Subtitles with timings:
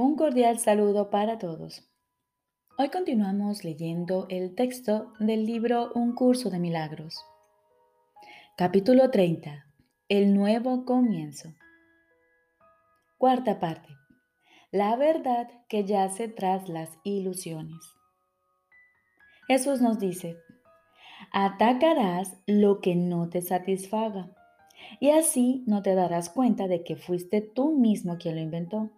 [0.00, 1.82] Un cordial saludo para todos.
[2.78, 7.16] Hoy continuamos leyendo el texto del libro Un curso de milagros.
[8.56, 9.66] Capítulo 30.
[10.08, 11.52] El nuevo comienzo.
[13.16, 13.88] Cuarta parte.
[14.70, 17.80] La verdad que yace tras las ilusiones.
[19.48, 20.36] Jesús nos dice,
[21.32, 24.30] atacarás lo que no te satisfaga
[25.00, 28.92] y así no te darás cuenta de que fuiste tú mismo quien lo inventó.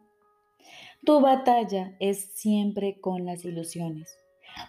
[1.04, 4.18] Tu batalla es siempre con las ilusiones,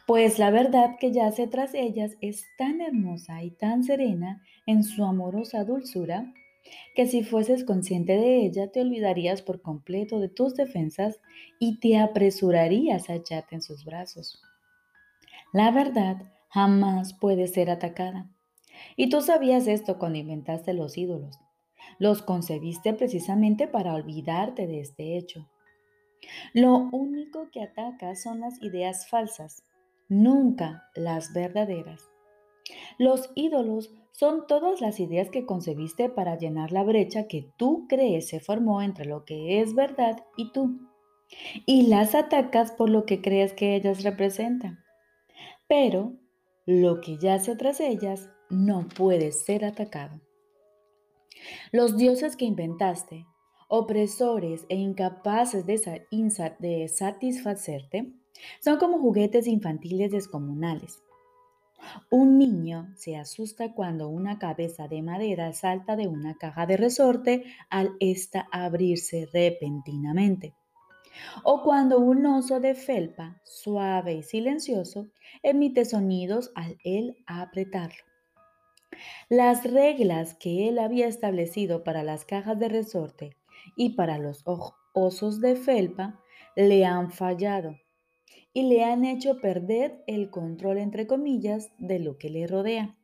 [0.07, 5.03] pues la verdad que yace tras ellas es tan hermosa y tan serena en su
[5.03, 6.33] amorosa dulzura,
[6.95, 11.19] que si fueses consciente de ella te olvidarías por completo de tus defensas
[11.59, 14.41] y te apresurarías a echarte en sus brazos.
[15.51, 18.29] La verdad jamás puede ser atacada.
[18.95, 21.39] Y tú sabías esto cuando inventaste los ídolos.
[21.99, 25.50] Los concebiste precisamente para olvidarte de este hecho.
[26.53, 29.63] Lo único que ataca son las ideas falsas,
[30.09, 32.11] nunca las verdaderas.
[32.97, 38.27] Los ídolos son todas las ideas que concebiste para llenar la brecha que tú crees
[38.27, 40.79] se formó entre lo que es verdad y tú.
[41.65, 44.79] Y las atacas por lo que crees que ellas representan.
[45.67, 46.13] Pero
[46.65, 50.19] lo que yace tras ellas no puede ser atacado.
[51.71, 53.25] Los dioses que inventaste
[53.73, 58.11] opresores e incapaces de, satisfacerte,
[58.59, 61.01] son como juguetes infantiles descomunales.
[62.09, 67.45] Un niño se asusta cuando una cabeza de madera salta de una caja de resorte
[67.69, 70.53] al esta abrirse repentinamente.
[71.45, 75.07] O cuando un oso de felpa, suave y silencioso,
[75.43, 78.03] emite sonidos al él apretarlo.
[79.29, 83.37] Las reglas que él había establecido para las cajas de resorte
[83.75, 84.43] y para los
[84.93, 86.19] osos de felpa
[86.55, 87.75] le han fallado
[88.53, 92.97] y le han hecho perder el control, entre comillas, de lo que le rodea.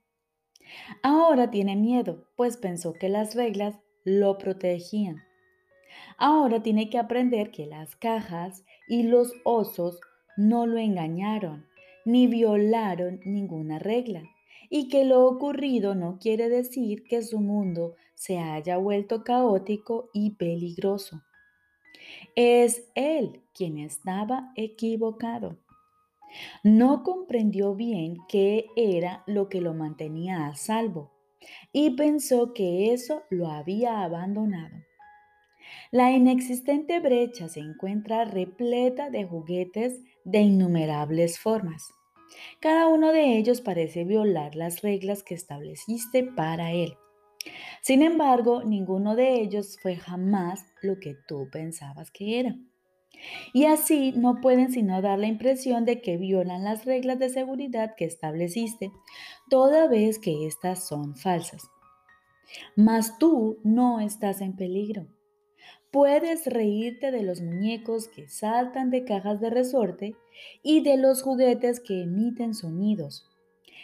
[1.03, 5.23] Ahora tiene miedo, pues pensó que las reglas lo protegían.
[6.17, 9.99] Ahora tiene que aprender que las cajas y los osos
[10.35, 11.65] no lo engañaron,
[12.05, 14.23] ni violaron ninguna regla,
[14.69, 20.31] y que lo ocurrido no quiere decir que su mundo se haya vuelto caótico y
[20.31, 21.23] peligroso.
[22.35, 25.57] Es él quien estaba equivocado.
[26.63, 31.11] No comprendió bien qué era lo que lo mantenía a salvo
[31.71, 34.75] y pensó que eso lo había abandonado.
[35.91, 41.93] La inexistente brecha se encuentra repleta de juguetes de innumerables formas.
[42.59, 46.97] Cada uno de ellos parece violar las reglas que estableciste para él.
[47.81, 52.55] Sin embargo, ninguno de ellos fue jamás lo que tú pensabas que era.
[53.53, 57.95] Y así no pueden sino dar la impresión de que violan las reglas de seguridad
[57.95, 58.91] que estableciste,
[59.49, 61.69] toda vez que éstas son falsas.
[62.75, 65.07] Mas tú no estás en peligro.
[65.91, 70.15] Puedes reírte de los muñecos que saltan de cajas de resorte
[70.61, 73.25] y de los juguetes que emiten sonidos,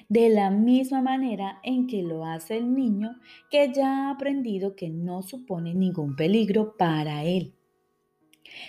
[0.10, 3.16] de la misma manera en que lo hace el niño
[3.50, 7.54] que ya ha aprendido que no supone ningún peligro para él.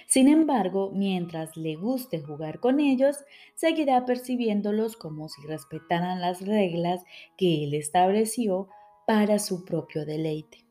[0.06, 3.16] Sin embargo, mientras le guste jugar con ellos,
[3.54, 7.02] seguirá percibiéndolos como si respetaran las reglas
[7.36, 8.68] que él estableció
[9.06, 10.63] para su propio deleite.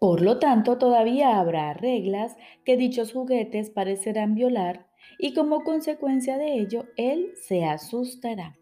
[0.00, 2.34] Por lo tanto, todavía habrá reglas
[2.64, 4.88] que dichos juguetes parecerán violar
[5.18, 8.58] y como consecuencia de ello, él se asustará.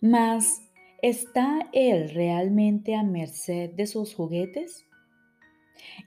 [0.00, 0.62] Mas,
[1.02, 4.86] ¿está él realmente a merced de sus juguetes?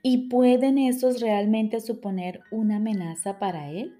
[0.03, 3.93] ¿Y pueden estos realmente suponer una amenaza para él?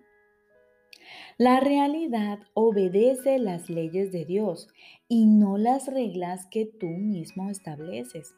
[1.37, 4.69] La realidad obedece las leyes de Dios
[5.09, 8.33] y no las reglas que tú mismo estableces.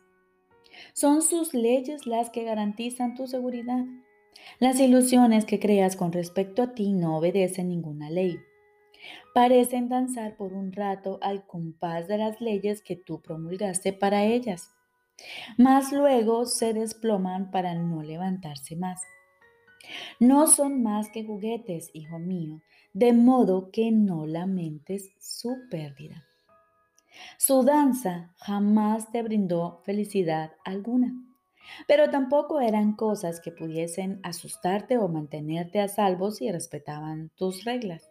[0.94, 3.86] Son sus leyes las que garantizan tu seguridad.
[4.60, 8.38] Las ilusiones que creas con respecto a ti no obedecen ninguna ley.
[9.34, 14.72] Parecen danzar por un rato al compás de las leyes que tú promulgaste para ellas,
[15.58, 19.02] mas luego se desploman para no levantarse más.
[20.20, 22.62] No son más que juguetes, hijo mío,
[22.94, 26.29] de modo que no lamentes su pérdida.
[27.38, 31.14] Su danza jamás te brindó felicidad alguna,
[31.88, 38.10] pero tampoco eran cosas que pudiesen asustarte o mantenerte a salvo si respetaban tus reglas.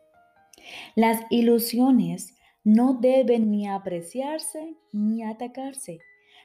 [0.94, 2.34] Las ilusiones
[2.64, 6.00] no deben ni apreciarse ni atacarse,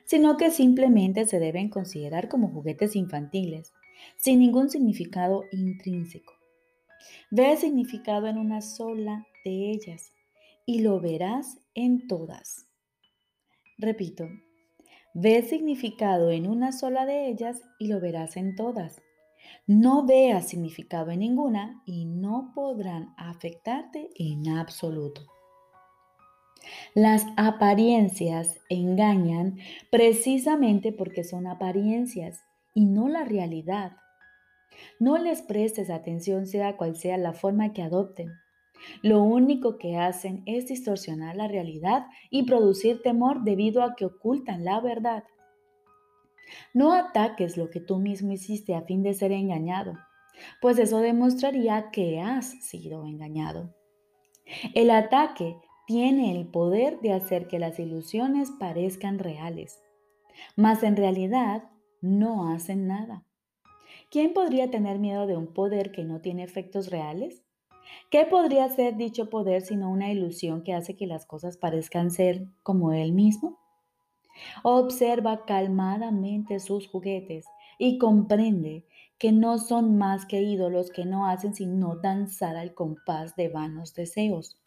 [0.06, 3.74] sino que simplemente se deben considerar como juguetes infantiles
[4.16, 6.34] sin ningún significado intrínseco.
[7.32, 10.12] Ve significado en una sola de ellas
[10.66, 12.68] y lo verás en todas.
[13.78, 14.28] Repito,
[15.14, 19.02] ve significado en una sola de ellas y lo verás en todas.
[19.68, 25.22] No veas significado en ninguna y no podrán afectarte en absoluto.
[26.94, 29.58] Las apariencias engañan
[29.90, 32.42] precisamente porque son apariencias
[32.74, 33.98] y no la realidad.
[35.00, 38.32] No les prestes atención sea cual sea la forma que adopten.
[39.02, 44.64] Lo único que hacen es distorsionar la realidad y producir temor debido a que ocultan
[44.64, 45.24] la verdad.
[46.74, 49.98] No ataques lo que tú mismo hiciste a fin de ser engañado,
[50.62, 53.74] pues eso demostraría que has sido engañado.
[54.74, 55.58] El ataque
[55.88, 59.82] tiene el poder de hacer que las ilusiones parezcan reales,
[60.56, 61.70] mas en realidad
[62.02, 63.26] no hacen nada.
[64.10, 67.43] ¿Quién podría tener miedo de un poder que no tiene efectos reales?
[68.10, 72.48] ¿Qué podría ser dicho poder sino una ilusión que hace que las cosas parezcan ser
[72.62, 73.60] como él mismo?
[74.64, 77.46] Observa calmadamente sus juguetes
[77.78, 78.86] y comprende
[79.18, 83.94] que no son más que ídolos que no hacen sino danzar al compás de vanos
[83.94, 84.60] deseos.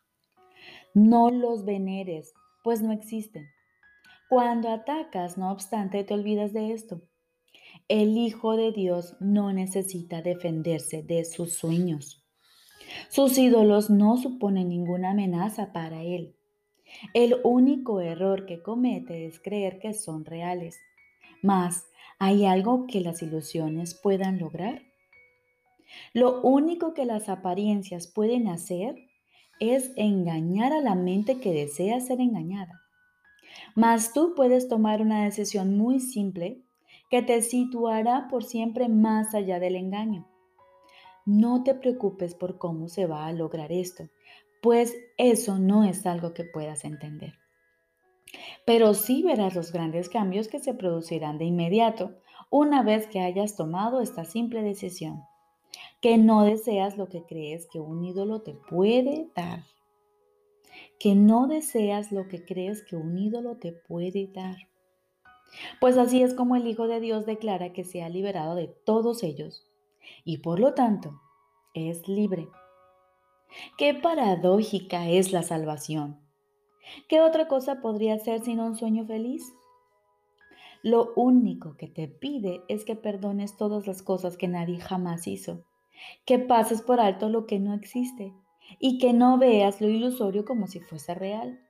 [0.94, 2.32] No los veneres,
[2.64, 3.46] pues no existen.
[4.28, 7.02] Cuando atacas, no obstante, te olvidas de esto.
[7.88, 12.25] El Hijo de Dios no necesita defenderse de sus sueños.
[13.08, 16.34] Sus ídolos no suponen ninguna amenaza para él.
[17.14, 20.78] El único error que comete es creer que son reales.
[21.42, 21.86] Mas,
[22.18, 24.82] ¿hay algo que las ilusiones puedan lograr?
[26.12, 28.96] Lo único que las apariencias pueden hacer
[29.60, 32.82] es engañar a la mente que desea ser engañada.
[33.74, 36.62] Mas tú puedes tomar una decisión muy simple
[37.10, 40.26] que te situará por siempre más allá del engaño.
[41.26, 44.08] No te preocupes por cómo se va a lograr esto,
[44.62, 47.34] pues eso no es algo que puedas entender.
[48.64, 52.14] Pero sí verás los grandes cambios que se producirán de inmediato
[52.48, 55.24] una vez que hayas tomado esta simple decisión,
[56.00, 59.64] que no deseas lo que crees que un ídolo te puede dar,
[61.00, 64.56] que no deseas lo que crees que un ídolo te puede dar.
[65.80, 69.24] Pues así es como el Hijo de Dios declara que se ha liberado de todos
[69.24, 69.65] ellos
[70.24, 71.20] y por lo tanto
[71.74, 72.48] es libre.
[73.78, 76.20] Qué paradójica es la salvación.
[77.08, 79.54] ¿Qué otra cosa podría ser sino un sueño feliz?
[80.82, 85.64] Lo único que te pide es que perdones todas las cosas que nadie jamás hizo,
[86.24, 88.34] que pases por alto lo que no existe
[88.78, 91.60] y que no veas lo ilusorio como si fuese real.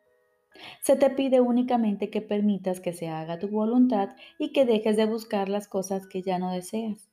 [0.82, 5.06] Se te pide únicamente que permitas que se haga tu voluntad y que dejes de
[5.06, 7.08] buscar las cosas que ya no deseas.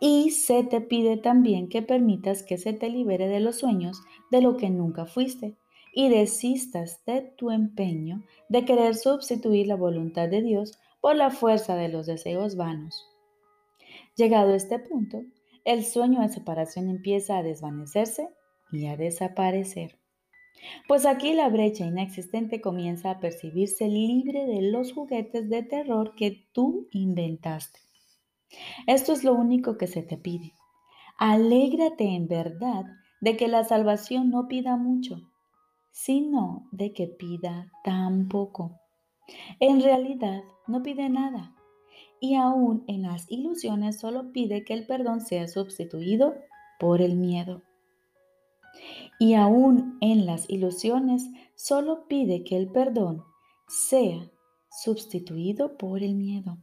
[0.00, 4.42] Y se te pide también que permitas que se te libere de los sueños de
[4.42, 5.54] lo que nunca fuiste
[5.94, 11.76] y desistas de tu empeño de querer sustituir la voluntad de Dios por la fuerza
[11.76, 13.06] de los deseos vanos.
[14.16, 15.22] Llegado a este punto,
[15.64, 18.28] el sueño de separación empieza a desvanecerse
[18.72, 19.98] y a desaparecer.
[20.88, 26.46] Pues aquí la brecha inexistente comienza a percibirse libre de los juguetes de terror que
[26.52, 27.80] tú inventaste.
[28.86, 30.54] Esto es lo único que se te pide.
[31.18, 32.84] Alégrate en verdad
[33.20, 35.30] de que la salvación no pida mucho,
[35.92, 38.78] sino de que pida tan poco.
[39.60, 41.54] En realidad no pide nada
[42.20, 46.34] y aún en las ilusiones solo pide que el perdón sea sustituido
[46.78, 47.62] por el miedo.
[49.18, 53.22] Y aún en las ilusiones solo pide que el perdón
[53.68, 54.30] sea
[54.70, 56.58] sustituido por el miedo.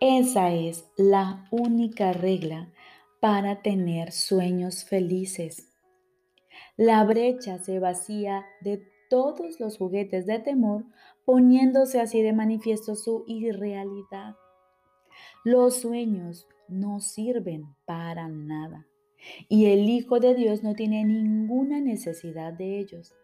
[0.00, 2.72] Esa es la única regla
[3.20, 5.72] para tener sueños felices.
[6.76, 10.84] La brecha se vacía de todos los juguetes de temor,
[11.24, 14.36] poniéndose así de manifiesto su irrealidad.
[15.44, 18.86] Los sueños no sirven para nada
[19.48, 23.14] y el Hijo de Dios no tiene ninguna necesidad de ellos.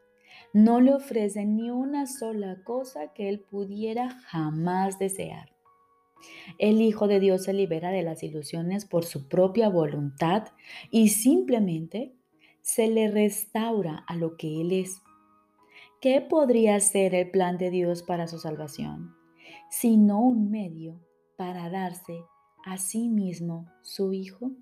[0.53, 5.50] No le ofrecen ni una sola cosa que él pudiera jamás desear.
[6.59, 10.49] El Hijo de Dios se libera de las ilusiones por su propia voluntad
[10.91, 12.15] y simplemente
[12.61, 15.03] se le restaura a lo que Él es.
[16.01, 19.15] ¿Qué podría ser el plan de Dios para su salvación?
[19.71, 21.01] Sino un medio
[21.37, 22.25] para darse
[22.65, 24.53] a sí mismo su Hijo.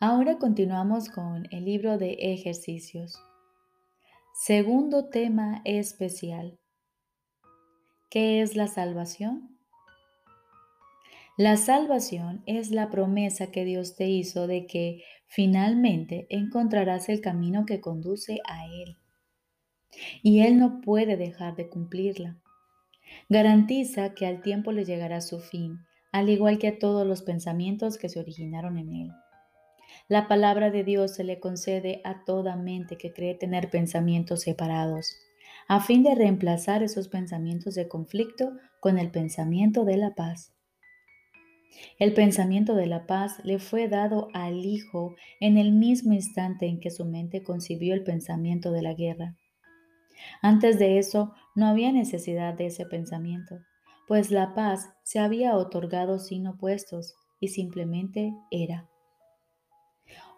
[0.00, 3.20] Ahora continuamos con el libro de ejercicios.
[4.32, 6.56] Segundo tema especial.
[8.08, 9.58] ¿Qué es la salvación?
[11.36, 17.66] La salvación es la promesa que Dios te hizo de que finalmente encontrarás el camino
[17.66, 18.98] que conduce a Él.
[20.22, 22.38] Y Él no puede dejar de cumplirla.
[23.28, 25.80] Garantiza que al tiempo le llegará su fin,
[26.12, 29.10] al igual que a todos los pensamientos que se originaron en Él.
[30.08, 35.18] La palabra de Dios se le concede a toda mente que cree tener pensamientos separados,
[35.68, 40.54] a fin de reemplazar esos pensamientos de conflicto con el pensamiento de la paz.
[41.98, 46.80] El pensamiento de la paz le fue dado al Hijo en el mismo instante en
[46.80, 49.36] que su mente concibió el pensamiento de la guerra.
[50.40, 53.58] Antes de eso no había necesidad de ese pensamiento,
[54.06, 58.88] pues la paz se había otorgado sin opuestos y simplemente era.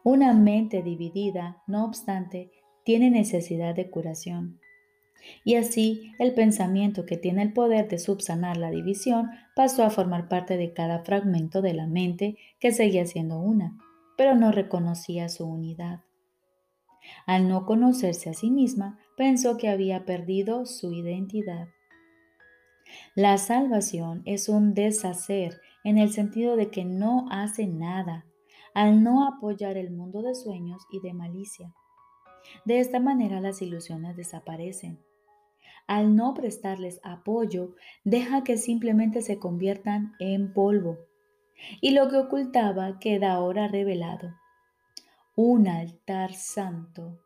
[0.02, 2.50] Una mente dividida, no obstante,
[2.84, 4.60] tiene necesidad de curación.
[5.44, 10.28] Y así el pensamiento que tiene el poder de subsanar la división pasó a formar
[10.28, 13.76] parte de cada fragmento de la mente que seguía siendo una,
[14.16, 16.00] pero no reconocía su unidad.
[17.26, 21.68] Al no conocerse a sí misma, pensó que había perdido su identidad.
[23.14, 28.26] La salvación es un deshacer en el sentido de que no hace nada,
[28.74, 31.72] al no apoyar el mundo de sueños y de malicia.
[32.64, 34.98] De esta manera las ilusiones desaparecen.
[35.86, 37.74] Al no prestarles apoyo,
[38.04, 40.98] deja que simplemente se conviertan en polvo.
[41.80, 44.34] Y lo que ocultaba queda ahora revelado.
[45.34, 47.20] Un altar santo.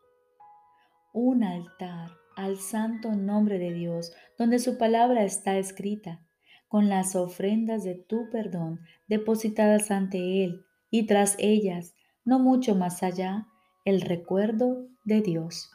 [1.13, 6.21] Un altar al santo nombre de Dios, donde su palabra está escrita,
[6.67, 10.64] con las ofrendas de tu perdón depositadas ante Él
[10.95, 11.93] y tras ellas,
[12.25, 13.49] no mucho más allá,
[13.85, 15.69] el recuerdo de Dios.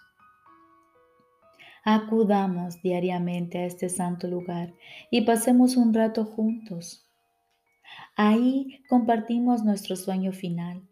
[1.83, 4.73] Acudamos diariamente a este santo lugar
[5.11, 7.05] y pasemos un rato juntos.
[8.15, 10.87] Ahí compartimos nuestro sueño final.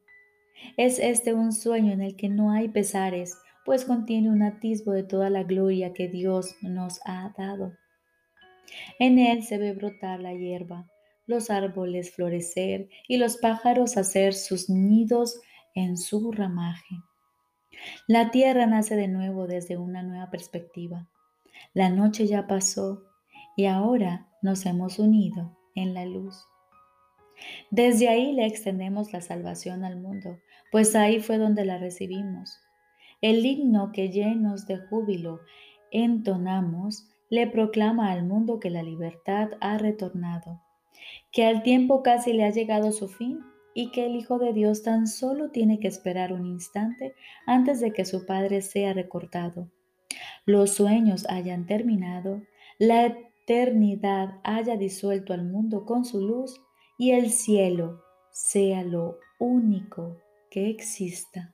[0.76, 5.04] Es este un sueño en el que no hay pesares, pues contiene un atisbo de
[5.04, 7.72] toda la gloria que Dios nos ha dado.
[9.00, 10.92] En él se ve brotar la hierba,
[11.28, 15.40] los árboles florecer y los pájaros hacer sus nidos
[15.76, 16.96] en su ramaje.
[18.08, 21.08] La tierra nace de nuevo desde una nueva perspectiva.
[21.74, 23.04] La noche ya pasó
[23.56, 26.46] y ahora nos hemos unido en la luz.
[27.70, 30.40] Desde ahí le extendemos la salvación al mundo,
[30.72, 32.60] pues ahí fue donde la recibimos.
[33.22, 35.42] El himno que llenos de júbilo
[35.92, 40.62] entonamos le proclama al mundo que la libertad ha retornado
[41.38, 44.82] que al tiempo casi le ha llegado su fin y que el Hijo de Dios
[44.82, 47.14] tan solo tiene que esperar un instante
[47.46, 49.70] antes de que su Padre sea recortado.
[50.48, 52.42] Los sueños hayan terminado,
[52.80, 56.60] la eternidad haya disuelto al mundo con su luz
[56.98, 58.02] y el cielo
[58.32, 60.18] sea lo único
[60.50, 61.54] que exista.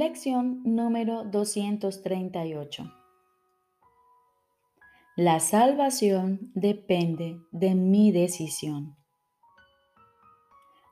[0.00, 2.84] Lección número 238.
[5.16, 8.96] La salvación depende de mi decisión.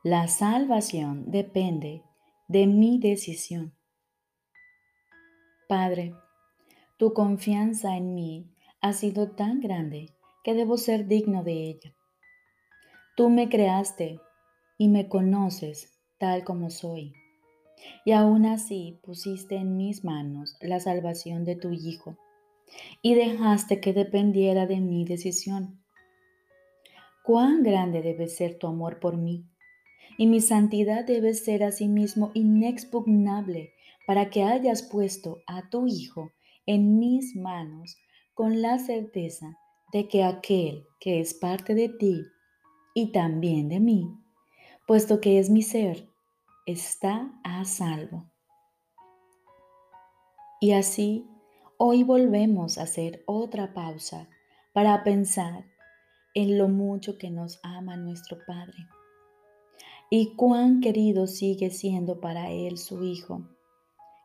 [0.02, 2.02] La salvación depende
[2.48, 3.76] de mi decisión.
[5.68, 6.12] Padre,
[6.96, 11.94] tu confianza en mí ha sido tan grande que debo ser digno de ella.
[13.16, 14.18] Tú me creaste
[14.76, 17.14] y me conoces tal como soy
[18.04, 22.16] y aún así pusiste en mis manos la salvación de tu Hijo
[23.02, 25.80] y dejaste que dependiera de mi decisión.
[27.24, 29.44] Cuán grande debe ser tu amor por mí,
[30.18, 33.72] y mi santidad debe ser asimismo inexpugnable
[34.06, 36.32] para que hayas puesto a tu Hijo
[36.64, 37.98] en mis manos
[38.34, 39.58] con la certeza
[39.92, 42.22] de que aquel que es parte de ti
[42.94, 44.08] y también de mí,
[44.86, 46.08] puesto que es mi ser,
[46.66, 48.28] está a salvo.
[50.60, 51.24] Y así,
[51.78, 54.28] hoy volvemos a hacer otra pausa
[54.72, 55.64] para pensar
[56.34, 58.88] en lo mucho que nos ama nuestro Padre
[60.10, 63.48] y cuán querido sigue siendo para Él su Hijo,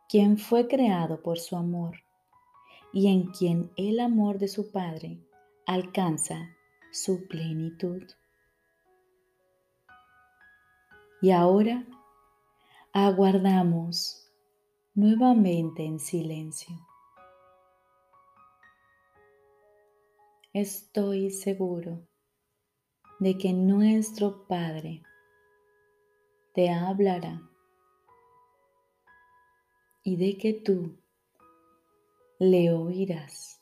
[0.10, 1.98] quien fue creado por su amor
[2.91, 5.19] y en quien el amor de su Padre
[5.65, 6.50] alcanza
[6.91, 8.03] su plenitud.
[11.21, 11.86] Y ahora
[12.93, 14.29] aguardamos
[14.93, 16.75] nuevamente en silencio.
[20.51, 22.05] Estoy seguro
[23.19, 25.03] de que nuestro Padre
[26.53, 27.41] te hablará
[30.03, 30.98] y de que tú
[32.39, 33.60] le oirás.